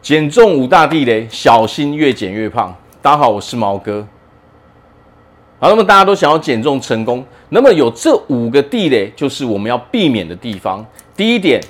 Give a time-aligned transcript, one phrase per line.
[0.00, 2.74] 减重五大地雷，小心越减越胖。
[3.02, 4.06] 大家好，我是毛哥。
[5.58, 10.86] 好，那么大家都想要减重成功，那么有这五个地雷，就是我们要避免的地方。
[11.16, 11.60] 第一点，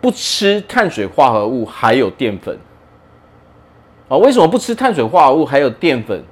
[0.00, 2.56] 不吃碳水化合物还有淀粉。
[4.08, 6.22] 啊，为什么不吃碳水化合物还有淀粉，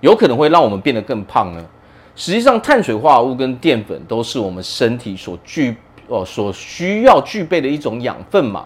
[0.00, 1.64] 有可能会让我们变得更胖呢？
[2.16, 5.76] 实际上，碳水化合物跟淀粉都是我们身体所具
[6.08, 8.64] 哦所需要具备的一种养分嘛。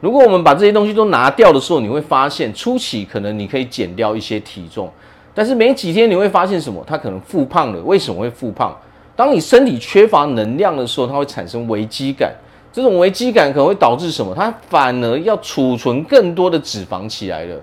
[0.00, 4.90] 如果我们把这些东西都拿掉的时候，你会发现初期可能你可以减掉一些体重，
[5.34, 6.82] 但是没几天你会发现什么？
[6.86, 7.80] 它可能复胖了。
[7.82, 8.74] 为什么会复胖？
[9.14, 12.32] 当你身体缺乏能量的时候，它会产生危机感。
[12.72, 14.34] 这种危机感可能会导致什么？
[14.34, 17.56] 它反而要储存更多的脂肪起来了。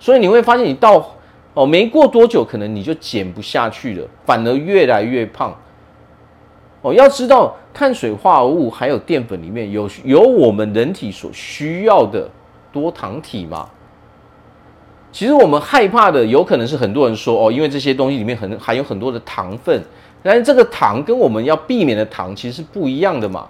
[0.00, 1.14] 所以你会发现，你到
[1.52, 5.56] 哦没过多久，可能你就减不下去了，反而越来越胖。
[6.84, 7.56] 哦，要知道。
[7.76, 12.30] 碳水化合物还有淀粉里面有有我们人体所需要的
[12.72, 13.68] 多糖体嘛？
[15.10, 19.82] 其实我们害怕的有可能是很多人说哦，因为这些东西里面很含有很多的糖分，
[20.22, 23.48] 但是这个糖跟我们要避免的糖其实是不一样的嘛。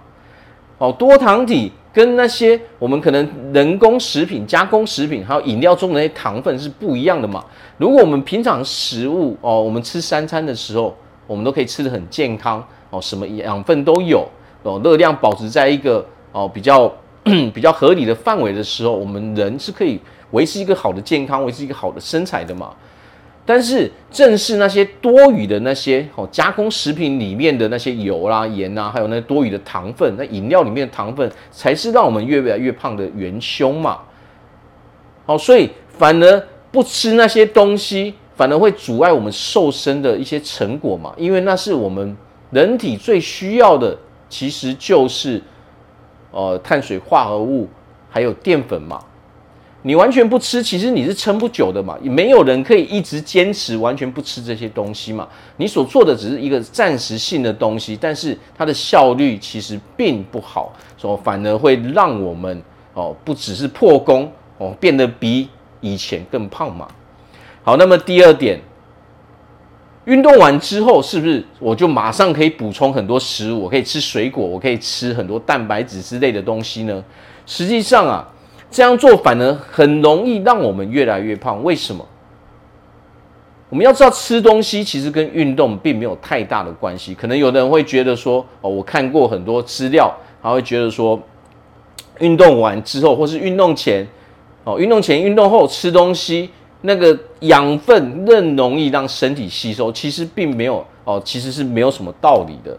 [0.79, 7.45] 哦，多糖体跟那些我们可能人工食品、加工食品还有饮料中的那些糖分是不一样的嘛。
[7.77, 12.67] 如果我们平常食物哦，我们吃三餐的时候，我们都可以吃的很健康。
[12.95, 14.25] 哦，什么养分都有
[14.63, 16.91] 哦，热量保持在一个哦比较
[17.53, 19.99] 比较合理的范围的时候，我们人是可以
[20.31, 22.71] 维持一个好的健康，维持一个好的身材的嘛。
[23.47, 33.99] 但是正是那些多余的那些哦加工食品里面的那些油啦、盐啊，还有那多余的糖分，那饮料里面的糖分才是让我们越来越胖的元凶嘛。
[35.25, 42.15] 好，所以反而不吃那些东西，反而会阻碍我们瘦身的一些成果嘛，因为那是我们。
[42.51, 43.97] 人体最需要的
[44.29, 45.41] 其实就是，
[46.31, 47.67] 呃，碳水化合物
[48.09, 48.99] 还有淀粉嘛。
[49.81, 51.95] 你完全不吃，其实你是撑不久的嘛。
[52.01, 55.27] 也没有人可以一直坚持完全不吃这些东西嘛。
[55.57, 62.61] 你所做的只是一个暂时性的东西，但是它的效率其实并不好，所以反而会让我们
[62.93, 65.47] 哦，不只是破功哦，变得比
[65.81, 66.87] 以前更胖嘛。
[67.63, 68.59] 好，那么第二点。
[70.05, 73.63] 运动完之后，是不是我就马上可以补充很多食物？
[73.63, 77.03] 我可以吃水果，我可以吃很多蛋白质之类的东西呢？
[77.47, 78.27] 实际上啊，
[78.69, 81.63] 这样做反而很容易让我们越来越胖。
[81.63, 82.05] 为什么？
[83.69, 87.15] 我们要知道，吃东西其实跟运动并没有太大的关系。
[87.15, 91.19] 可能有的人会觉得说，哦，我看过很多资料，他会觉得说，
[92.19, 94.07] 运动完之后，或是运动前，
[94.63, 96.51] 哦，运动前、运动后吃东西。
[96.85, 102.77] 那个养分更容易让身体吸收，其实并没有哦，其实是没有什么道理的。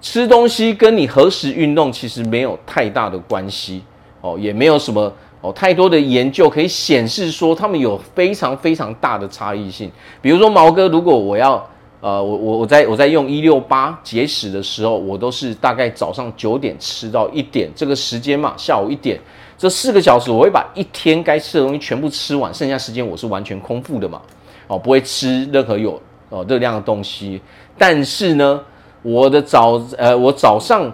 [0.00, 3.82] 吃东西跟你何时运动其实没有太大的关系
[4.20, 9.90] 哦，也没有什么哦太多的研究可以显示说他们有非常非常大的差异性。
[10.20, 11.54] 比如说毛哥，如果我要
[12.00, 19.20] 呃我我我在我在用一六八节食的时候，我都是大概早上九点吃到一点这个时间嘛，下午一点。
[19.58, 24.22] 这四个小时，我会把一天该吃的东西全部吃完，剩下时间我是完全空腹的嘛，
[24.68, 27.40] 哦，不会吃任何有哦热量的东西。
[27.76, 28.60] 但是呢，
[29.02, 30.88] 我的早呃，我早上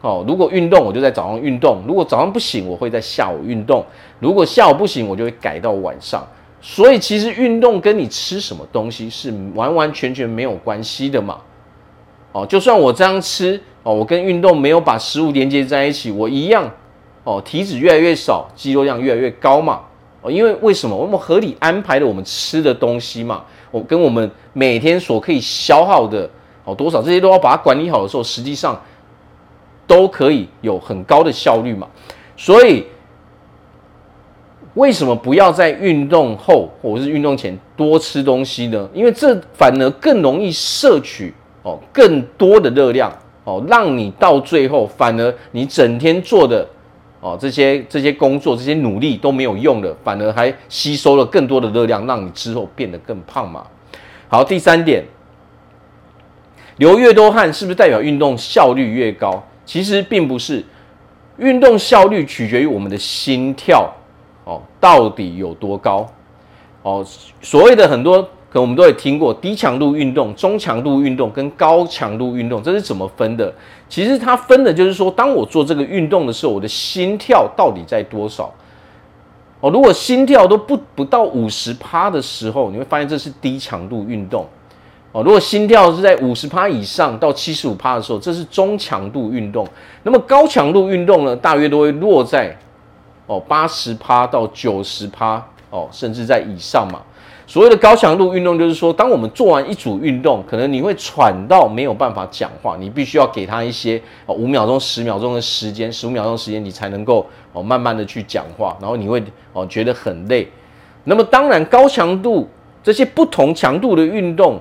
[0.00, 3.82] 哦，如果运动，我就在早上运动；如果早上不行，我会在下午运动；
[4.20, 6.24] 如果下午不行，我就会改到晚上。
[6.60, 11.38] 所以其实运动跟你吃什么东西是完完全全没有关系的嘛。
[12.30, 16.70] 哦，就算我这样吃哦，我跟运动没有把食物连接在一起，我一样。
[17.24, 19.80] 哦，体脂越来越少，肌肉量越来越高嘛。
[20.20, 20.94] 哦，因为为什么？
[20.94, 23.42] 我们合理安排了我们吃的东西嘛。
[23.70, 26.28] 我跟我们每天所可以消耗的
[26.64, 28.80] 哦多少，这些都要把它管理好的时候，实际上
[29.86, 31.88] 都可以有很高的效率嘛。
[32.36, 32.84] 所以，
[34.74, 38.88] 为什么不要在运动后或者是运动前多吃东西呢？
[38.94, 43.12] 因为这反而更容易摄取哦更多的热量
[43.44, 46.66] 哦，让你到最后反而你整天做的。
[47.24, 53.66] 哦，这些这些工作，这些努力都没有用了，反而还吸收了更多的热量，让你之后变得更胖嘛。
[54.28, 55.02] 好，第三点，
[56.76, 59.42] 流越多汗是不是代表运动效率越高？
[59.64, 60.62] 其实并不是，
[61.38, 63.90] 运动效率取决于我们的心跳
[64.44, 66.06] 哦，到底有多高？
[66.82, 67.02] 哦，
[67.40, 68.28] 所谓的很多。
[68.54, 73.52] 可我们都有听过低强度运动、中强度运动跟高强度运动，这是怎么分的？
[73.88, 78.54] 其实它分的就是说，当我做这个运动的时候，我的心跳到底在多少？
[79.58, 84.46] 哦，如果心跳都不不到五十趴的时候，你会发现这是低强度运动。
[85.10, 89.66] 哦，如果心跳是在五十趴以上到七十五趴的时候，这是中强度运动。
[90.04, 92.56] 那么高强度运动呢，大约都会落在
[93.26, 97.00] 哦八十趴到九十趴哦，甚至在以上嘛。
[97.46, 110.48] 所谓的高强度运动，就是说，当我们做完一组运动，可能你会喘到没有办法讲话，你必须要给他一些哦五秒钟、十秒钟的时间，十五秒钟时间，你才能够哦慢慢的去讲话，然后你会哦觉得很累。
[111.04, 112.48] 那么当然，高强度
[112.82, 114.58] 这些不同强度的运动，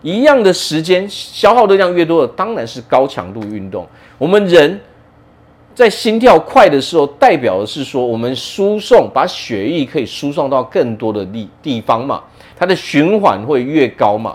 [0.00, 3.86] 一样的时间消耗的量越多的，当然是高强度运动。
[4.16, 4.80] 我们人。
[5.76, 12.22] 在心跳快的时候，代表的是说我们输送把血液可以输送到更多的地地方嘛，
[12.56, 14.34] 它的循环会越高嘛。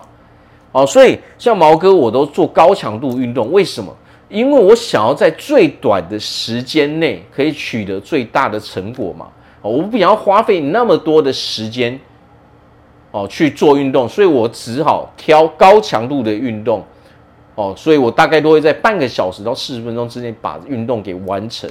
[0.71, 3.91] 哦，所以像毛哥我都做高强度运动，为什么？
[4.29, 9.25] 因为我想要在最短的时间内可以取得最大的成果嘛。
[9.63, 11.99] 哦，我不想要花费那么多的时间
[13.09, 16.83] 哦去做运动，所以我只好挑高强度的运动。
[17.55, 21.69] 哦，所以我大概都会在半个小时到四十分钟之内把运动给完成。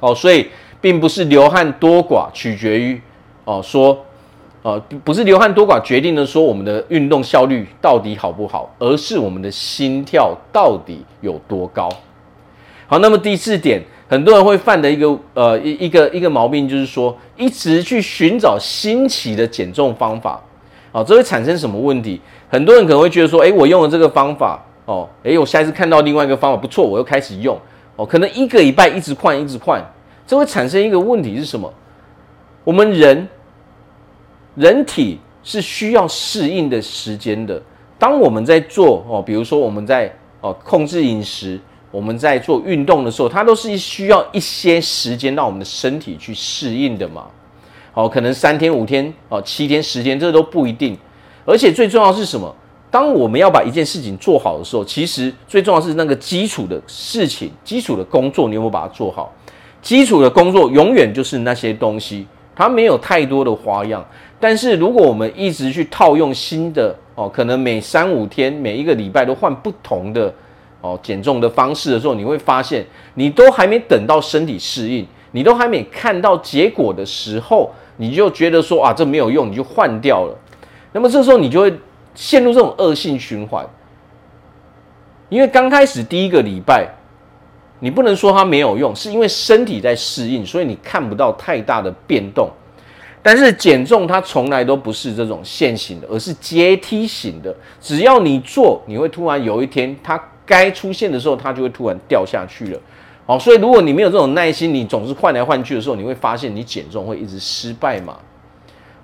[0.00, 0.48] 哦，所以
[0.80, 3.00] 并不是流汗多寡取决于
[3.44, 4.04] 哦说，
[4.62, 11.88] 呃，不是流汗多寡决定了说我们的运动效率到底好不好，而是我们的心跳到底有多高。
[12.88, 20.40] 好，那么第四点，很多人会犯的一个呃一一个一个毛病就是说，一直去寻找新奇的减重方法。
[20.90, 22.20] 哦，这会产生什么问题？
[22.52, 27.58] 很多人可能会觉得说，诶，我用了这个方法，哦，诶，我下一次看到另外一个方法不错，我又开始用，
[27.96, 29.82] 哦，可能一个礼拜一直换，一直换，
[30.26, 31.72] 这会产生一个问题是什么？
[32.62, 33.26] 我们人，
[34.54, 37.58] 人体是需要适应的时间的。
[37.98, 41.58] 当我们在做哦，比如说我们在哦控制饮食，
[41.90, 47.24] 我们在做运动的时候，它都是需要一些时间让我们的身体去适应的嘛。
[47.94, 50.98] 哦，可能三天五天，哦，七天十天，这都不一定。
[51.44, 52.54] 而且最重要是什么？
[52.90, 59.32] 当我们要把一件事情做好的时候，其实最重要是那个基础的事情、基础的工作，你有没有把它做好？
[59.80, 64.04] 基础的工作永远就是那些东西，它没有太多的花样。
[64.38, 70.32] 但是如果我们一直去套用新的哦，可能每三五天、每一个礼拜都换不同的
[70.82, 72.84] 哦减重的方式的时候，你会发现，
[73.14, 80.36] 你都还没等到身体适应，你都还没看到结果的时候，你就觉得说啊，这没有用，你就换掉了。
[80.92, 81.74] 那么这时候你就会
[82.14, 83.66] 陷入这种恶性循环，
[85.28, 86.86] 因为刚开始第一个礼拜，
[87.80, 92.50] 你不能说它没有用，是因为身体在适应，所以你看不到太大的变动。
[93.24, 97.54] 但是减重它从来都不是这种线性的，而是阶梯型的。
[97.80, 102.80] 只要你做，你会突然有一天它该出现的时候，它就会突然掉下去了。
[103.24, 108.18] 好，所以如果你没有这种耐心，你总是换来换去的时候，你会发现你减重会一直失败嘛。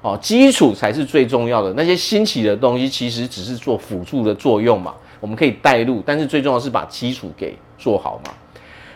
[0.00, 1.73] 哦，基础才是最重要的。
[1.75, 8.33] 那些新奇的东西其实只是做辅助的作用嘛，我们可以带路，但是最重要是把基础给做好嘛。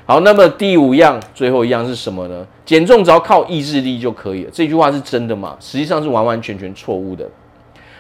[0.05, 2.47] 好，那么第五样，最后一样是什么呢？
[2.65, 4.51] 减重只要靠意志力就可以了。
[4.53, 5.57] 这句话是真的吗？
[5.59, 7.29] 实际上是完完全全错误的。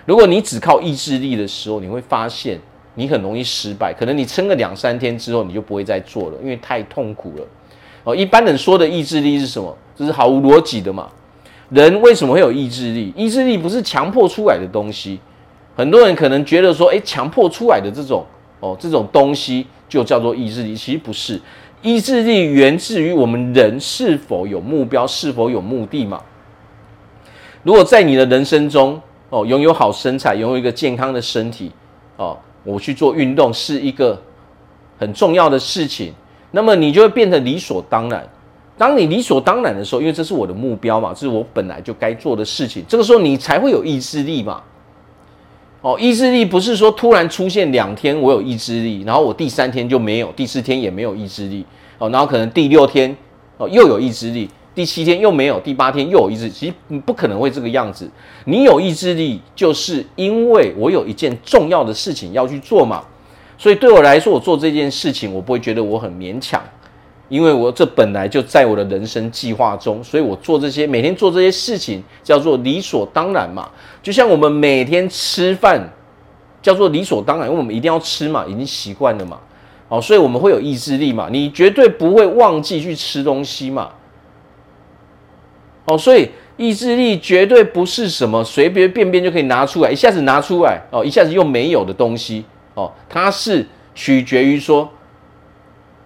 [0.04, 2.60] 如果你只靠意志力的时候，你会发现
[2.94, 3.92] 你很容易失败。
[3.92, 7.46] 可能你撑个两三天之后，你就不会再做了，因为太痛苦了。
[8.04, 9.76] 哦，一般人说的意志力是什么？
[9.96, 11.08] 这是毫无逻辑的嘛。
[11.72, 13.12] 人为什么会有意志力？
[13.16, 15.18] 意志力不是强迫出来的东西。
[15.74, 18.24] 很多人可能觉得说，诶，强迫出来的这种
[18.60, 20.76] 哦，这种东西就叫做意志力。
[20.76, 21.40] 其实不是，
[21.80, 26.20] 意志力源自于我们人是否有目标，是否有目的嘛。
[27.62, 31.72] 如果在你的人生中哦，拥有好身材，拥有一个健康的身体
[32.18, 34.20] 哦，我去做运动是一个
[34.98, 36.12] 很重要的事情，
[36.50, 38.28] 那么你就会变得理所当然。
[38.78, 42.84] 当你理所当然的时候，因为这是我的目标嘛，这是我本来就该做的事情。
[42.88, 44.62] 这个时候你才会有意志力嘛。
[45.82, 51.66] 哦，意志力不是说突然出现两天我有意志力，然后我第三天就没有，第四天也没有意志力。
[51.98, 53.14] 哦，然后可能第六天
[53.58, 56.50] 哦又有意志力，第七天又没有，第八天又有意志力。
[56.50, 58.08] 其实不可能会这个样子。
[58.44, 63.04] 你有意志力，就是因为我有一件重要的事情要去做嘛。
[63.58, 66.62] 所以对我来说，我做这件事情，我不会觉得我很勉强。
[67.32, 73.70] 因为我这本来就在我的人生计划中，所以我做这些每天做这些事情叫做理所当然嘛。
[74.02, 75.80] 就像我们每天吃饭
[76.60, 79.40] 叫做理所当然，因为我们一定要吃嘛，已经习惯了嘛。
[79.88, 83.88] 哦，所以我们会有意志力嘛，你绝对不会忘记去吃东西嘛。
[85.86, 94.86] 哦，所以意志力绝对不是什么随随便便就可以拿出来，一下子拿出来哦，一下子又没有的东西哦，它是取决于说。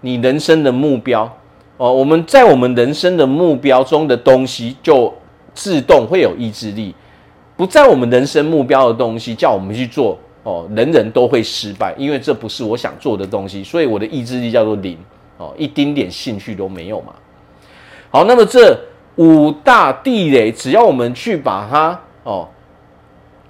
[0.00, 1.30] 你人生的目标
[1.76, 5.12] 哦，我们在我们人生的目标中的东西，就
[5.54, 6.94] 自动会有意志力。
[7.56, 14.98] 不在我们人生目标的东西，叫我们去做哦，人人都会失败，因为这不是我想做的东西，所以我的意志力叫做零
[15.38, 17.14] 哦，一丁点兴趣都没有嘛。
[18.10, 18.78] 好，那么这
[19.16, 22.48] 五大地雷，只要我们去把它哦，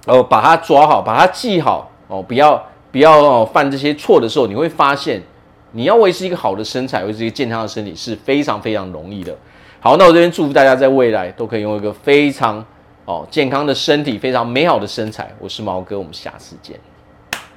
[0.05, 5.21] 哦，把它抓好，把它记好哦，不要不要哦犯这些错的时候，你会发现，
[5.71, 9.35] 你要维持一个好的身材，维持一个健康的身体是非常非常容易的。
[9.79, 12.65] 好，那我这边祝福大家在未来都可以拥有一个非常。
[13.05, 15.33] 哦，健康的身体，非常美好的身材。
[15.39, 16.77] 我是毛哥，我们下次见。